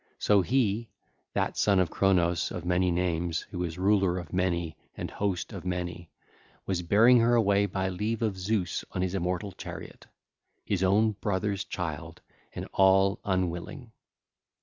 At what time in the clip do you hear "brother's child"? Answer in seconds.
11.11-12.19